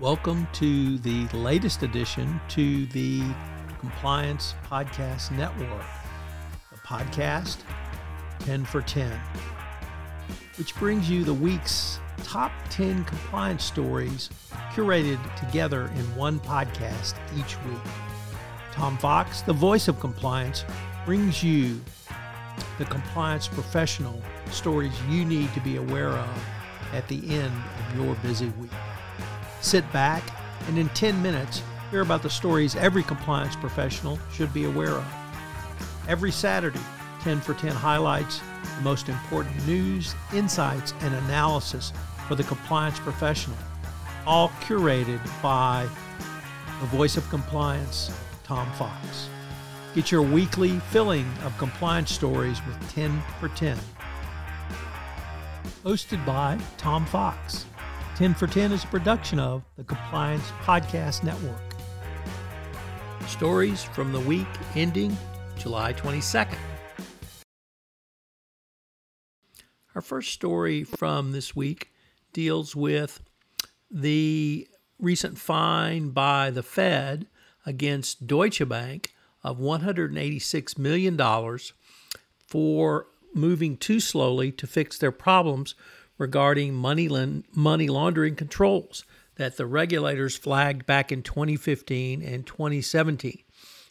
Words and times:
Welcome 0.00 0.48
to 0.54 0.96
the 0.96 1.28
latest 1.36 1.82
addition 1.82 2.40
to 2.48 2.86
the 2.86 3.22
Compliance 3.80 4.54
Podcast 4.64 5.30
Network, 5.30 5.84
a 6.72 6.78
podcast 6.86 7.58
10 8.38 8.64
for 8.64 8.80
10, 8.80 9.12
which 10.56 10.74
brings 10.76 11.10
you 11.10 11.22
the 11.22 11.34
week's 11.34 12.00
top 12.22 12.50
10 12.70 13.04
compliance 13.04 13.62
stories 13.62 14.30
curated 14.72 15.18
together 15.38 15.90
in 15.94 16.16
one 16.16 16.40
podcast 16.40 17.16
each 17.38 17.62
week. 17.66 17.92
Tom 18.72 18.96
Fox, 18.96 19.42
the 19.42 19.52
voice 19.52 19.86
of 19.86 20.00
compliance, 20.00 20.64
brings 21.04 21.42
you 21.42 21.78
the 22.78 22.86
compliance 22.86 23.48
professional 23.48 24.22
stories 24.50 24.94
you 25.10 25.26
need 25.26 25.52
to 25.52 25.60
be 25.60 25.76
aware 25.76 26.08
of 26.08 26.44
at 26.94 27.06
the 27.08 27.18
end 27.28 27.52
of 27.52 27.96
your 27.98 28.14
busy 28.22 28.48
week. 28.58 28.70
Sit 29.60 29.90
back 29.92 30.22
and 30.68 30.78
in 30.78 30.88
10 30.90 31.20
minutes, 31.22 31.62
hear 31.90 32.00
about 32.00 32.22
the 32.22 32.30
stories 32.30 32.76
every 32.76 33.02
compliance 33.02 33.56
professional 33.56 34.18
should 34.32 34.52
be 34.54 34.64
aware 34.64 34.92
of. 34.92 35.06
Every 36.08 36.32
Saturday, 36.32 36.80
10 37.22 37.40
for 37.40 37.54
10 37.54 37.72
highlights 37.72 38.40
the 38.76 38.82
most 38.82 39.08
important 39.08 39.66
news, 39.66 40.14
insights, 40.32 40.94
and 41.00 41.14
analysis 41.14 41.92
for 42.26 42.34
the 42.34 42.44
compliance 42.44 42.98
professional, 42.98 43.56
all 44.26 44.48
curated 44.62 45.20
by 45.42 45.86
the 46.80 46.86
voice 46.86 47.18
of 47.18 47.28
compliance, 47.28 48.10
Tom 48.44 48.70
Fox. 48.72 49.28
Get 49.94 50.10
your 50.10 50.22
weekly 50.22 50.78
filling 50.90 51.26
of 51.44 51.56
compliance 51.58 52.12
stories 52.12 52.60
with 52.66 52.94
10 52.94 53.22
for 53.38 53.48
10. 53.48 53.76
Hosted 55.84 56.24
by 56.24 56.58
Tom 56.78 57.04
Fox. 57.04 57.66
10 58.20 58.34
for 58.34 58.46
10 58.46 58.72
is 58.72 58.84
a 58.84 58.86
production 58.88 59.38
of 59.38 59.64
the 59.78 59.84
Compliance 59.84 60.46
Podcast 60.62 61.24
Network. 61.24 61.74
Stories 63.26 63.82
from 63.82 64.12
the 64.12 64.20
week 64.20 64.46
ending 64.74 65.16
July 65.56 65.94
22nd. 65.94 66.58
Our 69.94 70.02
first 70.02 70.34
story 70.34 70.84
from 70.84 71.32
this 71.32 71.56
week 71.56 71.92
deals 72.34 72.76
with 72.76 73.22
the 73.90 74.68
recent 74.98 75.38
fine 75.38 76.10
by 76.10 76.50
the 76.50 76.62
Fed 76.62 77.26
against 77.64 78.26
Deutsche 78.26 78.68
Bank 78.68 79.14
of 79.42 79.58
$186 79.58 80.76
million 80.76 81.18
for 82.46 83.06
moving 83.32 83.78
too 83.78 83.98
slowly 83.98 84.52
to 84.52 84.66
fix 84.66 84.98
their 84.98 85.10
problems 85.10 85.74
regarding 86.20 86.74
money, 86.74 87.08
money 87.54 87.88
laundering 87.88 88.36
controls 88.36 89.04
that 89.36 89.56
the 89.56 89.64
regulators 89.64 90.36
flagged 90.36 90.84
back 90.84 91.10
in 91.10 91.22
2015 91.22 92.20
and 92.22 92.46
2017. 92.46 93.38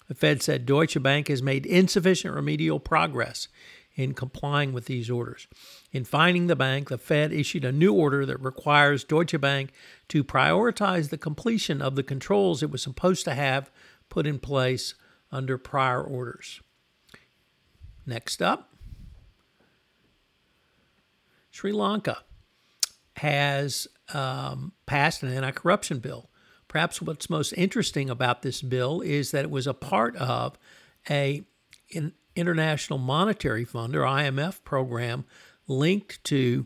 The 0.08 0.14
Fed 0.14 0.44
said 0.44 0.68
Deutsche 0.68 1.02
Bank 1.02 1.28
has 1.28 1.42
made 1.42 1.66
insufficient 1.66 2.36
remedial 2.36 2.80
progress 2.80 3.48
in 3.96 4.14
complying 4.14 4.74
with 4.74 4.86
these 4.86 5.10
orders. 5.10 5.48
In 5.92 6.06
finding 6.06 6.46
the 6.46 6.56
bank, 6.56 6.90
the 6.90 7.00
Fed 7.00 7.34
issued 7.34 7.66
a 7.66 7.72
new 7.72 7.94
order 7.94 8.28
that 8.28 8.40
requires 8.40 9.04
Deutsche 9.04 9.42
Bank 9.42 9.72
to 10.10 10.24
prioritize 10.24 11.10
the 11.10 11.18
completion 11.18 11.82
of 11.82 11.96
the 11.96 12.04
controls 12.04 12.62
it 12.62 12.70
was 12.70 12.84
supposed 12.84 13.26
to 13.26 13.34
have 13.34 13.72
put 14.08 14.28
in 14.28 14.38
place 14.38 14.94
under 15.32 15.58
prior 15.58 16.04
orders. 16.04 16.62
Next 18.06 18.40
up, 18.42 18.69
Sri 21.60 21.74
Lanka 21.74 22.20
has 23.18 23.86
um, 24.14 24.72
passed 24.86 25.24
an 25.24 25.34
anti 25.34 25.52
corruption 25.52 26.00
bill. 26.00 26.30
Perhaps 26.70 27.02
what's 27.02 27.30
most 27.30 27.52
interesting 27.52 28.10
about 28.10 28.44
this 28.44 28.62
bill 28.62 29.02
is 29.02 29.32
that 29.32 29.44
it 29.44 29.52
was 29.52 29.68
a 29.68 29.74
part 29.74 30.16
of 30.16 30.58
a 31.10 31.44
in, 31.90 32.14
International 32.34 32.98
Monetary 32.98 33.66
Fund 33.66 33.94
or 33.94 34.04
IMF 34.04 34.64
program 34.64 35.26
linked 35.68 36.24
to 36.24 36.66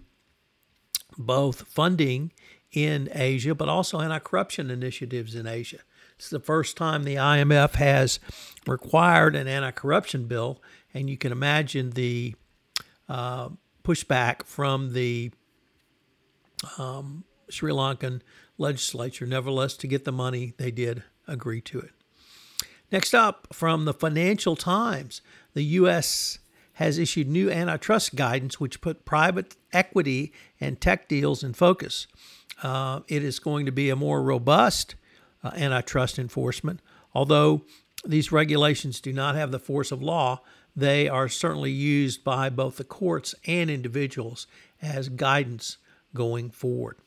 both 1.17 1.67
funding 1.67 2.31
in 2.71 3.09
Asia 3.13 3.55
but 3.55 3.69
also 3.69 3.99
anti 3.99 4.19
corruption 4.19 4.69
initiatives 4.69 5.33
in 5.33 5.47
Asia. 5.47 5.79
It's 6.19 6.29
the 6.29 6.39
first 6.39 6.77
time 6.77 7.03
the 7.03 7.15
IMF 7.15 7.73
has 7.77 8.19
required 8.67 9.35
an 9.35 9.47
anti 9.47 9.71
corruption 9.71 10.27
bill, 10.27 10.61
and 10.93 11.09
you 11.09 11.17
can 11.17 11.31
imagine 11.31 11.89
the 11.91 12.35
uh, 13.09 13.49
pushback 13.83 14.45
from 14.45 14.94
the 14.94 15.31
um, 16.77 17.23
Sri 17.49 17.71
Lankan 17.71 18.21
legislature. 18.57 19.25
Nevertheless, 19.25 19.75
to 19.77 19.88
get 19.88 20.05
the 20.05 20.11
money, 20.11 20.53
they 20.57 20.71
did 20.71 21.03
agree 21.27 21.61
to 21.61 21.79
it. 21.79 21.91
Next 22.91 23.13
up, 23.13 23.47
from 23.51 23.85
the 23.85 23.94
Financial 23.94 24.55
Times, 24.55 25.21
the 25.53 25.63
U.S. 25.63 26.39
has 26.73 26.99
issued 26.99 27.27
new 27.27 27.49
antitrust 27.49 28.16
guidance 28.16 28.59
which 28.59 28.81
put 28.81 29.05
private 29.05 29.55
equity 29.71 30.31
and 30.61 30.79
tech 30.79 31.07
deals 31.07 31.44
in 31.44 31.53
focus. 31.53 32.07
Uh, 32.61 33.01
it 33.07 33.23
is 33.23 33.39
going 33.39 33.65
to 33.65 33.71
be 33.71 33.89
a 33.89 33.95
more 33.95 34.21
robust 34.21 34.95
uh, 35.44 35.51
antitrust 35.55 36.19
enforcement, 36.19 36.81
although 37.13 37.63
these 38.05 38.31
regulations 38.31 38.99
do 39.01 39.13
not 39.13 39.35
have 39.35 39.51
the 39.51 39.59
force 39.59 39.91
of 39.91 40.01
law 40.01 40.41
they 40.75 41.07
are 41.07 41.29
certainly 41.29 41.71
used 41.71 42.23
by 42.23 42.49
both 42.49 42.77
the 42.77 42.83
courts 42.83 43.35
and 43.45 43.69
individuals 43.69 44.47
as 44.81 45.09
guidance 45.09 45.77
going 46.15 46.49
forward. 46.49 46.97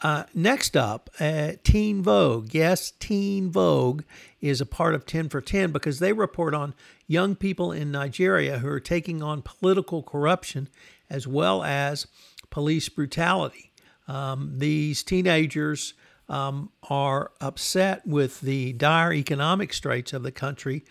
Uh, 0.00 0.24
next 0.34 0.76
up, 0.76 1.10
uh, 1.20 1.52
Teen 1.62 2.02
Vogue. 2.02 2.52
Yes, 2.52 2.92
Teen 2.98 3.50
Vogue 3.50 4.02
is 4.40 4.60
a 4.60 4.66
part 4.66 4.94
of 4.94 5.06
10 5.06 5.28
for 5.28 5.40
10 5.40 5.70
because 5.70 6.00
they 6.00 6.12
report 6.12 6.54
on 6.54 6.74
young 7.06 7.36
people 7.36 7.70
in 7.70 7.92
Nigeria 7.92 8.58
who 8.58 8.68
are 8.68 8.80
taking 8.80 9.22
on 9.22 9.42
political 9.42 10.02
corruption 10.02 10.68
as 11.08 11.26
well 11.26 11.62
as 11.62 12.06
police 12.50 12.88
brutality. 12.88 13.70
Um, 14.08 14.54
these 14.58 15.04
teenagers 15.04 15.94
um, 16.32 16.70
are 16.88 17.30
upset 17.40 18.06
with 18.06 18.40
the 18.40 18.72
dire 18.72 19.12
economic 19.12 19.72
straits 19.72 20.12
of 20.12 20.22
the 20.22 20.32
country 20.32 20.84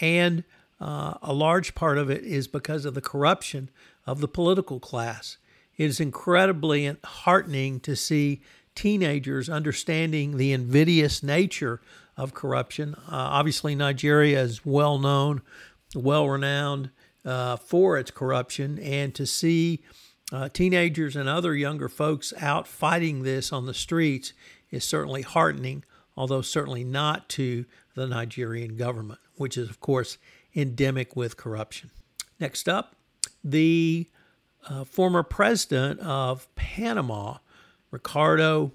and 0.00 0.44
uh, 0.80 1.14
a 1.22 1.32
large 1.32 1.74
part 1.74 1.98
of 1.98 2.10
it 2.10 2.24
is 2.24 2.46
because 2.48 2.84
of 2.84 2.94
the 2.94 3.00
corruption 3.00 3.68
of 4.06 4.20
the 4.20 4.28
political 4.28 4.80
class. 4.80 5.36
It 5.76 5.84
is 5.84 6.00
incredibly 6.00 6.96
heartening 7.04 7.80
to 7.80 7.96
see 7.96 8.40
teenagers 8.74 9.48
understanding 9.48 10.36
the 10.36 10.52
invidious 10.52 11.22
nature 11.22 11.80
of 12.16 12.34
corruption. 12.34 12.94
Uh, 12.94 13.10
obviously, 13.10 13.74
Nigeria 13.74 14.40
is 14.40 14.64
well 14.64 14.98
known, 14.98 15.42
well 15.94 16.28
renowned 16.28 16.90
uh, 17.24 17.56
for 17.56 17.98
its 17.98 18.10
corruption, 18.10 18.78
and 18.78 19.14
to 19.14 19.26
see 19.26 19.82
uh, 20.32 20.48
teenagers 20.48 21.16
and 21.16 21.28
other 21.28 21.54
younger 21.54 21.88
folks 21.88 22.32
out 22.40 22.66
fighting 22.66 23.22
this 23.22 23.52
on 23.52 23.66
the 23.66 23.74
streets 23.74 24.32
is 24.70 24.84
certainly 24.84 25.22
heartening, 25.22 25.84
although 26.16 26.42
certainly 26.42 26.84
not 26.84 27.28
to 27.30 27.64
the 27.94 28.06
Nigerian 28.06 28.76
government, 28.76 29.20
which 29.36 29.56
is, 29.56 29.68
of 29.68 29.80
course, 29.80 30.18
endemic 30.54 31.16
with 31.16 31.36
corruption. 31.36 31.90
Next 32.40 32.68
up, 32.68 32.96
the 33.42 34.08
uh, 34.68 34.84
former 34.84 35.22
president 35.22 36.00
of 36.00 36.52
Panama, 36.54 37.38
Ricardo 37.90 38.72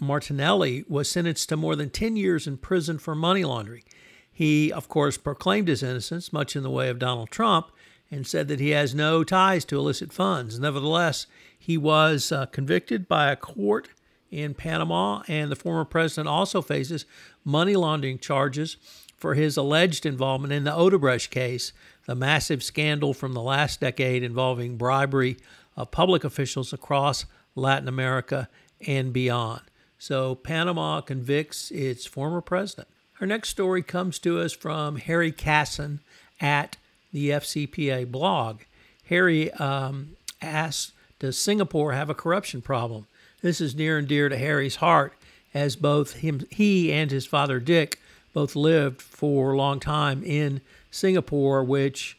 Martinelli, 0.00 0.84
was 0.88 1.10
sentenced 1.10 1.48
to 1.48 1.56
more 1.56 1.76
than 1.76 1.90
10 1.90 2.16
years 2.16 2.46
in 2.46 2.56
prison 2.56 2.98
for 2.98 3.14
money 3.14 3.44
laundering. 3.44 3.84
He, 4.32 4.70
of 4.70 4.88
course, 4.88 5.16
proclaimed 5.16 5.68
his 5.68 5.82
innocence, 5.82 6.32
much 6.32 6.56
in 6.56 6.62
the 6.62 6.70
way 6.70 6.90
of 6.90 6.98
Donald 6.98 7.30
Trump, 7.30 7.70
and 8.10 8.26
said 8.26 8.48
that 8.48 8.60
he 8.60 8.70
has 8.70 8.94
no 8.94 9.24
ties 9.24 9.64
to 9.66 9.78
illicit 9.78 10.12
funds. 10.12 10.58
Nevertheless, 10.58 11.26
he 11.58 11.78
was 11.78 12.30
uh, 12.30 12.46
convicted 12.46 13.08
by 13.08 13.32
a 13.32 13.36
court 13.36 13.88
in 14.36 14.54
Panama, 14.54 15.22
and 15.28 15.50
the 15.50 15.56
former 15.56 15.84
president 15.84 16.28
also 16.28 16.60
faces 16.60 17.06
money 17.44 17.74
laundering 17.74 18.18
charges 18.18 18.76
for 19.16 19.34
his 19.34 19.56
alleged 19.56 20.04
involvement 20.04 20.52
in 20.52 20.64
the 20.64 20.70
Odebrecht 20.70 21.30
case, 21.30 21.72
the 22.06 22.14
massive 22.14 22.62
scandal 22.62 23.14
from 23.14 23.32
the 23.32 23.42
last 23.42 23.80
decade 23.80 24.22
involving 24.22 24.76
bribery 24.76 25.38
of 25.76 25.90
public 25.90 26.22
officials 26.22 26.72
across 26.72 27.24
Latin 27.54 27.88
America 27.88 28.48
and 28.86 29.12
beyond. 29.12 29.62
So, 29.98 30.34
Panama 30.34 31.00
convicts 31.00 31.70
its 31.70 32.04
former 32.04 32.42
president. 32.42 32.88
Our 33.20 33.26
next 33.26 33.48
story 33.48 33.82
comes 33.82 34.18
to 34.20 34.38
us 34.40 34.52
from 34.52 34.96
Harry 34.96 35.32
Cassin 35.32 36.00
at 36.38 36.76
the 37.12 37.30
FCPA 37.30 38.10
blog. 38.10 38.60
Harry 39.08 39.50
um, 39.52 40.16
asks 40.42 40.92
Does 41.18 41.38
Singapore 41.38 41.92
have 41.92 42.10
a 42.10 42.14
corruption 42.14 42.60
problem? 42.60 43.06
This 43.42 43.60
is 43.60 43.74
near 43.74 43.98
and 43.98 44.08
dear 44.08 44.28
to 44.28 44.36
Harry's 44.36 44.76
heart, 44.76 45.14
as 45.52 45.76
both 45.76 46.14
him, 46.14 46.42
he 46.50 46.92
and 46.92 47.10
his 47.10 47.26
father 47.26 47.60
Dick 47.60 48.00
both 48.32 48.56
lived 48.56 49.00
for 49.00 49.52
a 49.52 49.56
long 49.56 49.80
time 49.80 50.22
in 50.22 50.60
Singapore, 50.90 51.62
which 51.62 52.18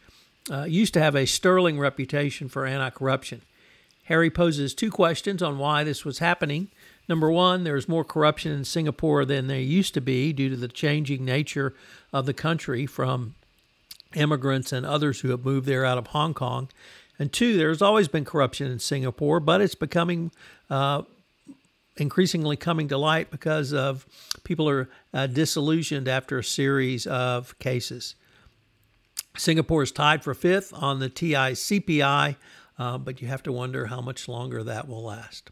uh, 0.51 0.63
used 0.63 0.93
to 0.93 1.01
have 1.01 1.15
a 1.15 1.25
sterling 1.25 1.79
reputation 1.79 2.49
for 2.49 2.65
anti 2.65 2.89
corruption. 2.91 3.41
Harry 4.05 4.29
poses 4.29 4.73
two 4.73 4.89
questions 4.89 5.43
on 5.43 5.57
why 5.57 5.83
this 5.83 6.05
was 6.05 6.19
happening. 6.19 6.69
Number 7.09 7.31
one, 7.31 7.63
there's 7.63 7.89
more 7.89 8.03
corruption 8.03 8.51
in 8.51 8.63
Singapore 8.63 9.25
than 9.25 9.47
there 9.47 9.59
used 9.59 9.93
to 9.95 10.01
be 10.01 10.33
due 10.33 10.49
to 10.49 10.55
the 10.55 10.67
changing 10.67 11.25
nature 11.25 11.73
of 12.13 12.25
the 12.25 12.33
country 12.33 12.85
from 12.85 13.35
immigrants 14.15 14.71
and 14.71 14.85
others 14.85 15.19
who 15.19 15.29
have 15.29 15.45
moved 15.45 15.65
there 15.65 15.85
out 15.85 15.97
of 15.97 16.07
Hong 16.07 16.33
Kong. 16.33 16.69
And 17.19 17.31
two, 17.31 17.57
there's 17.57 17.81
always 17.81 18.07
been 18.07 18.25
corruption 18.25 18.71
in 18.71 18.79
Singapore, 18.79 19.39
but 19.39 19.61
it's 19.61 19.75
becoming 19.75 20.31
uh, 20.69 21.03
increasingly 21.97 22.55
coming 22.55 22.87
to 22.89 22.97
light 22.97 23.31
because 23.31 23.73
of 23.73 24.05
people 24.43 24.69
are 24.69 24.89
uh, 25.13 25.27
disillusioned 25.27 26.07
after 26.07 26.37
a 26.37 26.43
series 26.43 27.07
of 27.07 27.57
cases. 27.59 28.15
Singapore 29.35 29.83
is 29.83 29.91
tied 29.91 30.23
for 30.23 30.33
fifth 30.33 30.73
on 30.73 30.99
the 30.99 31.09
TI 31.09 31.53
CPI, 31.53 32.35
uh, 32.79 32.97
but 32.97 33.21
you 33.21 33.27
have 33.27 33.43
to 33.43 33.51
wonder 33.51 33.87
how 33.87 34.01
much 34.01 34.27
longer 34.27 34.63
that 34.63 34.87
will 34.87 35.03
last. 35.03 35.51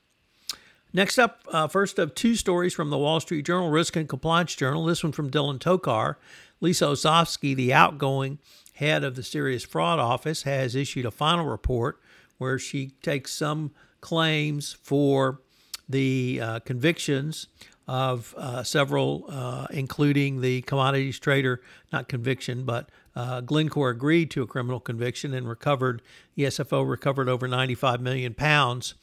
Next 0.94 1.18
up, 1.18 1.42
uh, 1.52 1.68
first 1.68 2.00
of 2.00 2.16
two 2.16 2.36
stories 2.36 2.74
from 2.74 2.90
the 2.90 2.98
Wall 2.98 3.20
Street 3.20 3.46
Journal, 3.46 3.70
Risk 3.70 3.96
and 3.96 4.08
Compliance 4.08 4.56
Journal. 4.56 4.86
This 4.86 5.04
one 5.04 5.12
from 5.12 5.30
Dylan 5.30 5.60
Tokar. 5.60 6.16
Lisa 6.62 6.86
Osofsky, 6.86 7.54
the 7.54 7.74
outgoing 7.74 8.40
head 8.76 9.04
of 9.04 9.16
the 9.16 9.24
Serious 9.24 9.64
Fraud 9.64 10.00
Office, 10.00 10.44
has 10.44 10.76
issued 10.76 11.06
a 11.06 11.12
final 11.12 11.46
report 11.46 12.00
where 12.38 12.60
she 12.60 12.92
takes 13.02 13.32
some 13.32 13.72
claims 14.02 14.74
for 14.82 15.42
the 15.88 16.40
uh, 16.42 16.60
convictions 16.60 17.48
of 17.88 18.34
uh, 18.38 18.64
several, 18.64 19.26
uh, 19.30 19.68
including 19.70 20.42
the 20.42 20.62
commodities 20.62 21.20
trader, 21.20 21.62
not 21.94 22.08
conviction, 22.08 22.64
but 22.64 22.90
uh, 23.16 23.42
Glencore 23.42 23.92
agreed 23.92 24.30
to 24.32 24.42
a 24.42 24.48
criminal 24.48 24.80
conviction 24.80 25.34
and 25.34 25.48
recovered, 25.48 26.02
the 26.36 26.44
SFO 26.44 26.88
recovered 26.88 27.30
over 27.30 27.48
95 27.48 28.02
million 28.02 28.34
pounds. 28.34 28.96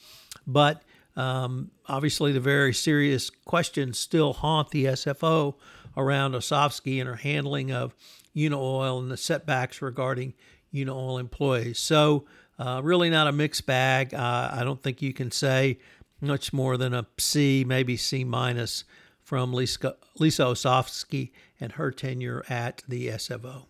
But 0.47 0.83
um, 1.17 1.71
obviously, 1.87 2.33
the 2.33 2.41
very 2.41 2.73
serious 2.73 3.31
questions 3.31 3.99
still 3.99 4.33
haunt 4.33 4.71
the 4.71 4.87
SFO 4.87 5.55
around 5.97 6.33
Osofsky 6.33 7.01
and 7.01 7.09
her 7.09 7.17
handling 7.17 7.71
of 7.71 7.95
Unaoil 8.35 8.99
and 9.01 9.11
the 9.11 9.17
setbacks 9.17 9.83
regarding 9.83 10.35
Unaoil 10.73 11.21
employees. 11.21 11.79
So, 11.79 12.25
uh, 12.59 12.81
really 12.83 13.11
not 13.11 13.27
a 13.27 13.33
mixed 13.33 13.67
bag. 13.67 14.15
Uh, 14.15 14.51
I 14.53 14.65
don't 14.65 14.83
think 14.83 15.03
you 15.03 15.13
can 15.13 15.31
say 15.31 15.79
much 16.21 16.53
more 16.53 16.77
than 16.77 16.95
a 16.95 17.07
C, 17.19 17.65
maybe 17.67 17.97
C 17.97 18.25
minus 18.25 18.85
from 19.23 19.53
Lisa, 19.53 19.97
Lisa 20.19 20.45
Osofsky 20.45 21.33
and 21.61 21.73
her 21.73 21.91
tenure 21.91 22.45
at 22.49 22.83
the 22.89 23.09
SFO. 23.09 23.67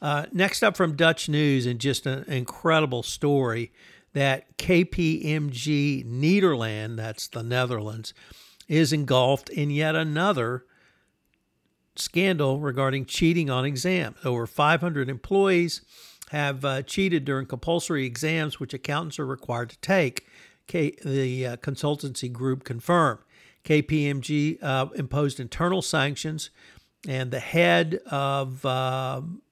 Uh, 0.00 0.26
next 0.32 0.62
up 0.62 0.76
from 0.76 0.96
Dutch 0.96 1.28
News, 1.28 1.64
and 1.64 1.78
just 1.78 2.06
an 2.06 2.24
incredible 2.24 3.04
story 3.04 3.72
that 4.12 4.56
KPMG 4.58 6.06
Nederland, 6.06 6.96
that's 6.96 7.28
the 7.28 7.42
Netherlands, 7.42 8.12
is 8.68 8.92
engulfed 8.92 9.48
in 9.48 9.70
yet 9.70 9.96
another 9.96 10.64
scandal 11.96 12.60
regarding 12.60 13.04
cheating 13.04 13.50
on 13.50 13.64
exams. 13.64 14.16
Over 14.24 14.46
500 14.46 15.08
employees 15.08 15.82
have 16.30 16.64
uh, 16.64 16.82
cheated 16.82 17.24
during 17.24 17.46
compulsory 17.46 18.06
exams, 18.06 18.58
which 18.58 18.72
accountants 18.72 19.18
are 19.18 19.26
required 19.26 19.70
to 19.70 19.78
take. 19.78 20.26
K- 20.66 20.96
the 21.04 21.46
uh, 21.46 21.56
consultancy 21.56 22.32
group 22.32 22.64
confirmed. 22.64 23.20
KPMG 23.64 24.62
uh, 24.62 24.86
imposed 24.94 25.38
internal 25.38 25.82
sanctions, 25.82 26.50
and 27.06 27.30
the 27.30 27.38
head 27.38 28.00
of 28.10 28.64
um, 28.64 29.42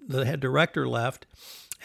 the 0.00 0.24
head 0.24 0.40
director 0.40 0.88
left 0.88 1.26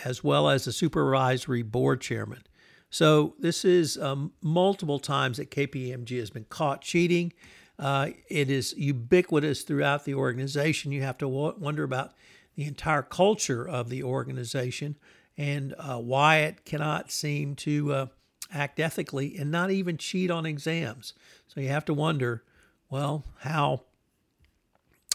as 0.06 0.24
well 0.24 0.50
as 0.50 0.66
the 0.66 0.72
supervisory 0.72 1.62
board 1.62 2.02
chairman. 2.02 2.44
So 2.90 3.36
this 3.40 3.64
is 3.64 3.98
um, 3.98 4.34
multiple 4.42 5.00
times 5.00 5.38
that 5.38 5.50
KPMG 5.50 6.20
has 6.20 6.30
been 6.30 6.46
caught 6.46 6.82
cheating. 6.82 7.32
Uh, 7.80 8.10
it 8.28 8.50
is 8.50 8.74
ubiquitous 8.78 9.64
throughout 9.64 10.06
the 10.06 10.14
organization. 10.14 10.92
You 10.92 11.02
have 11.04 11.18
to 11.20 11.26
w- 11.26 11.56
wonder 11.58 11.84
about 11.84 12.14
the 12.56 12.66
entire 12.66 13.02
culture 13.02 13.68
of 13.68 13.90
the 13.90 14.04
organization 14.04 14.98
and 15.38 15.74
uh, 15.80 15.98
why 15.98 16.40
it 16.40 16.66
cannot 16.66 17.12
seem 17.12 17.56
to 17.56 17.94
uh, 17.94 18.06
act 18.54 18.80
ethically 18.80 19.38
and 19.38 19.50
not 19.50 19.72
even 19.72 19.98
cheat 19.98 20.30
on 20.30 20.46
exams. 20.46 21.14
So 21.48 21.62
you 21.62 21.70
have 21.70 21.86
to 21.86 21.94
wonder, 21.94 22.44
well, 22.90 23.24
how 23.40 23.84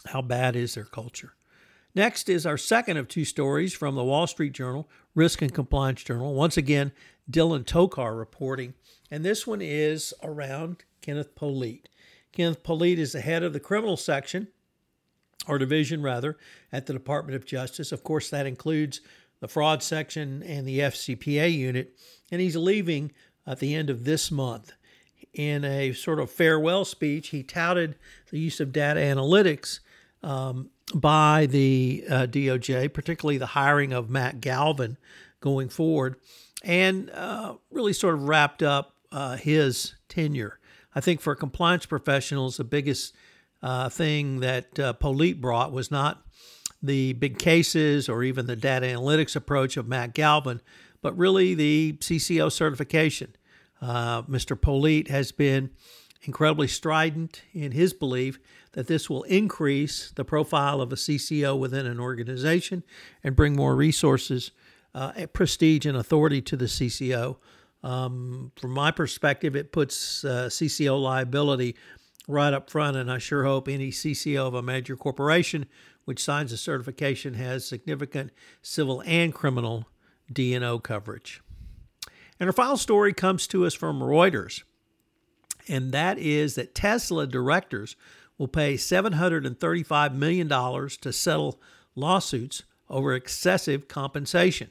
how 0.07 0.21
bad 0.21 0.55
is 0.55 0.75
their 0.75 0.85
culture? 0.85 1.33
Next 1.97 2.29
is 2.29 2.45
our 2.45 2.59
second 2.59 2.97
of 2.97 3.07
two 3.07 3.25
stories 3.25 3.73
from 3.73 3.95
the 3.95 4.03
Wall 4.03 4.27
Street 4.27 4.53
Journal, 4.53 4.87
Risk 5.15 5.41
and 5.41 5.51
Compliance 5.51 6.03
Journal. 6.03 6.35
Once 6.35 6.55
again, 6.55 6.91
Dylan 7.27 7.65
Tokar 7.65 8.15
reporting. 8.15 8.75
And 9.09 9.25
this 9.25 9.47
one 9.47 9.63
is 9.63 10.13
around 10.21 10.83
Kenneth 11.01 11.33
Polite. 11.33 11.89
Kenneth 12.31 12.61
Polite 12.61 12.99
is 12.99 13.13
the 13.13 13.21
head 13.21 13.41
of 13.41 13.51
the 13.51 13.59
criminal 13.59 13.97
section, 13.97 14.49
or 15.47 15.57
division 15.57 16.03
rather, 16.03 16.37
at 16.71 16.85
the 16.85 16.93
Department 16.93 17.35
of 17.35 17.47
Justice. 17.47 17.91
Of 17.91 18.03
course, 18.03 18.29
that 18.29 18.45
includes 18.45 19.01
the 19.39 19.47
fraud 19.47 19.81
section 19.81 20.43
and 20.43 20.67
the 20.67 20.81
FCPA 20.81 21.51
unit. 21.51 21.97
And 22.31 22.39
he's 22.39 22.55
leaving 22.55 23.11
at 23.47 23.57
the 23.57 23.73
end 23.73 23.89
of 23.89 24.03
this 24.03 24.29
month. 24.29 24.71
In 25.33 25.65
a 25.65 25.93
sort 25.93 26.19
of 26.19 26.29
farewell 26.29 26.85
speech, 26.85 27.29
he 27.29 27.41
touted 27.41 27.95
the 28.29 28.37
use 28.37 28.59
of 28.59 28.71
data 28.71 28.99
analytics 28.99 29.79
um, 30.21 30.69
by 30.93 31.47
the 31.47 32.05
uh, 32.09 32.27
DOJ, 32.27 32.93
particularly 32.93 33.37
the 33.37 33.47
hiring 33.47 33.93
of 33.93 34.09
Matt 34.09 34.41
Galvin 34.41 34.97
going 35.41 35.69
forward, 35.69 36.15
and 36.63 37.09
uh, 37.11 37.55
really 37.71 37.93
sort 37.93 38.15
of 38.15 38.23
wrapped 38.23 38.63
up 38.63 38.95
uh, 39.11 39.35
his 39.35 39.95
tenure. 40.09 40.59
I 40.95 41.01
think 41.01 41.21
for 41.21 41.35
compliance 41.35 41.85
professionals, 41.85 42.57
the 42.57 42.63
biggest 42.63 43.13
uh, 43.61 43.89
thing 43.89 44.39
that 44.39 44.79
uh, 44.79 44.93
Polite 44.93 45.41
brought 45.41 45.71
was 45.71 45.91
not 45.91 46.23
the 46.81 47.13
big 47.13 47.39
cases 47.39 48.07
or 48.07 48.23
even 48.23 48.45
the 48.45 48.55
data 48.55 48.85
analytics 48.85 49.35
approach 49.35 49.77
of 49.77 49.87
Matt 49.87 50.13
Galvin, 50.13 50.61
but 51.01 51.17
really 51.17 51.53
the 51.53 51.97
CCO 51.99 52.51
certification. 52.51 53.35
Uh, 53.81 54.23
Mr. 54.23 54.59
Polite 54.59 55.07
has 55.09 55.31
been 55.31 55.71
incredibly 56.23 56.67
strident 56.67 57.41
in 57.53 57.71
his 57.71 57.93
belief 57.93 58.39
that 58.73 58.87
this 58.87 59.09
will 59.09 59.23
increase 59.23 60.11
the 60.11 60.25
profile 60.25 60.81
of 60.81 60.91
a 60.91 60.95
CCO 60.95 61.57
within 61.57 61.85
an 61.85 61.99
organization 61.99 62.83
and 63.23 63.35
bring 63.35 63.55
more 63.55 63.75
resources, 63.75 64.51
uh, 64.93 65.25
prestige, 65.33 65.85
and 65.85 65.97
authority 65.97 66.41
to 66.41 66.55
the 66.55 66.65
CCO. 66.65 67.37
Um, 67.83 68.51
from 68.59 68.71
my 68.71 68.91
perspective, 68.91 69.55
it 69.55 69.71
puts 69.71 70.23
uh, 70.23 70.47
CCO 70.49 71.01
liability 71.01 71.75
right 72.27 72.53
up 72.53 72.69
front, 72.69 72.97
and 72.97 73.11
I 73.11 73.17
sure 73.17 73.45
hope 73.45 73.67
any 73.67 73.91
CCO 73.91 74.47
of 74.47 74.53
a 74.53 74.61
major 74.61 74.95
corporation 74.95 75.65
which 76.05 76.23
signs 76.23 76.53
a 76.53 76.57
certification 76.57 77.33
has 77.33 77.65
significant 77.65 78.31
civil 78.61 79.03
and 79.05 79.33
criminal 79.33 79.87
D&O 80.31 80.79
coverage. 80.79 81.41
And 82.39 82.47
our 82.47 82.53
final 82.53 82.77
story 82.77 83.11
comes 83.11 83.45
to 83.47 83.65
us 83.65 83.73
from 83.73 83.99
Reuters 83.99 84.63
and 85.67 85.91
that 85.91 86.17
is 86.17 86.55
that 86.55 86.75
Tesla 86.75 87.27
directors 87.27 87.95
will 88.37 88.47
pay 88.47 88.75
$735 88.75 90.13
million 90.13 90.47
to 90.47 91.13
settle 91.13 91.59
lawsuits 91.95 92.63
over 92.89 93.13
excessive 93.13 93.87
compensation. 93.87 94.69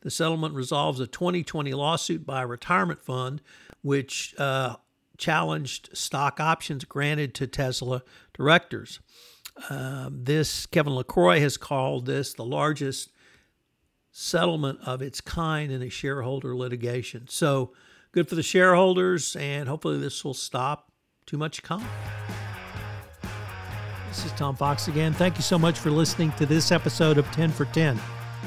The 0.00 0.10
settlement 0.10 0.54
resolves 0.54 1.00
a 1.00 1.06
2020 1.06 1.72
lawsuit 1.72 2.26
by 2.26 2.42
a 2.42 2.46
retirement 2.46 3.00
fund 3.00 3.40
which 3.82 4.34
uh, 4.38 4.76
challenged 5.16 5.96
stock 5.96 6.40
options 6.40 6.84
granted 6.84 7.34
to 7.34 7.46
Tesla 7.46 8.02
directors. 8.34 9.00
Um, 9.70 10.24
this, 10.24 10.66
Kevin 10.66 10.94
LaCroix 10.94 11.40
has 11.40 11.56
called 11.56 12.06
this 12.06 12.34
the 12.34 12.44
largest 12.44 13.10
settlement 14.10 14.80
of 14.84 15.00
its 15.02 15.20
kind 15.20 15.70
in 15.70 15.82
a 15.82 15.88
shareholder 15.88 16.54
litigation. 16.56 17.26
So, 17.28 17.72
good 18.16 18.30
for 18.30 18.34
the 18.34 18.42
shareholders, 18.42 19.36
and 19.36 19.68
hopefully 19.68 19.98
this 19.98 20.24
will 20.24 20.32
stop 20.32 20.90
too 21.26 21.36
much 21.36 21.62
comp. 21.62 21.84
This 24.08 24.24
is 24.24 24.32
Tom 24.32 24.56
Fox 24.56 24.88
again. 24.88 25.12
Thank 25.12 25.36
you 25.36 25.42
so 25.42 25.58
much 25.58 25.78
for 25.78 25.90
listening 25.90 26.32
to 26.38 26.46
this 26.46 26.72
episode 26.72 27.18
of 27.18 27.30
10 27.32 27.50
for 27.50 27.66
10. 27.66 28.00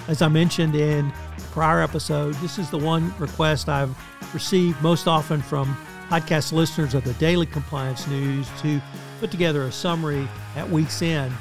As 0.08 0.24
I 0.24 0.28
mentioned 0.28 0.74
in 0.74 1.14
prior 1.52 1.84
episode, 1.84 2.34
this 2.36 2.58
is 2.58 2.72
the 2.72 2.80
one 2.80 3.14
request 3.20 3.70
I've 3.70 3.96
received 4.34 4.82
most 4.82 5.08
often 5.08 5.40
from 5.40 5.78
podcast 6.08 6.52
listeners 6.52 6.96
of 6.96 7.04
the 7.04 7.14
daily 7.14 7.46
compliance 7.46 8.08
news 8.08 8.50
to 8.64 8.82
put 9.20 9.30
together 9.30 9.62
a 9.66 9.72
summary 9.72 10.28
at 10.56 10.68
week's 10.68 11.00
end 11.04 11.32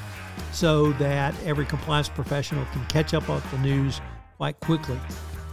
so 0.51 0.91
that 0.93 1.33
every 1.45 1.65
compliance 1.65 2.09
professional 2.09 2.63
can 2.73 2.85
catch 2.85 3.15
up 3.15 3.27
on 3.27 3.41
the 3.49 3.57
news 3.57 3.99
quite 4.37 4.59
quickly. 4.59 4.99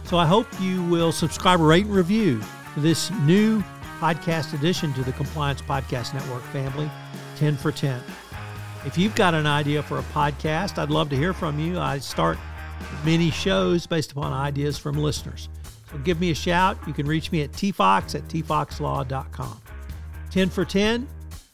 So 0.03 0.19
I 0.19 0.27
hope 0.27 0.45
you 0.61 0.83
will 0.83 1.11
subscribe, 1.11 1.59
rate, 1.59 1.85
and 1.85 1.95
review 1.95 2.39
this 2.77 3.11
new 3.21 3.61
podcast 3.99 4.53
addition 4.53 4.93
to 4.93 5.03
the 5.03 5.11
Compliance 5.13 5.61
Podcast 5.61 6.13
Network 6.13 6.43
family, 6.43 6.89
10 7.37 7.57
for 7.57 7.71
10. 7.71 8.01
If 8.85 8.97
you've 8.97 9.15
got 9.15 9.33
an 9.33 9.47
idea 9.47 9.81
for 9.81 9.97
a 9.97 10.03
podcast, 10.03 10.77
I'd 10.77 10.91
love 10.91 11.09
to 11.09 11.15
hear 11.15 11.33
from 11.33 11.59
you. 11.59 11.79
I 11.79 11.97
start 11.97 12.37
many 13.03 13.31
shows 13.31 13.87
based 13.87 14.11
upon 14.11 14.31
ideas 14.31 14.77
from 14.77 14.97
listeners. 14.97 15.49
So 15.91 15.97
give 15.99 16.19
me 16.19 16.31
a 16.31 16.35
shout. 16.35 16.77
You 16.85 16.93
can 16.93 17.07
reach 17.07 17.31
me 17.31 17.41
at 17.41 17.51
tfox 17.51 18.13
at 18.13 18.27
tfoxlaw.com. 18.27 19.61
10 20.29 20.49
for 20.49 20.63
10 20.63 21.07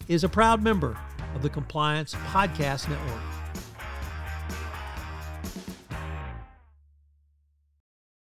is 0.09 0.23
a 0.23 0.29
proud 0.29 0.61
member 0.61 0.97
of 1.35 1.41
the 1.41 1.49
Compliance 1.49 2.13
Podcast 2.15 2.89
Network. 2.89 3.32